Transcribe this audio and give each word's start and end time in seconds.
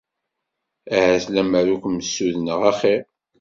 Ahat 0.97 1.25
lemmer 1.33 1.65
ur 1.73 1.79
kem-ssudneɣ 1.83 2.59
axir. 2.71 3.01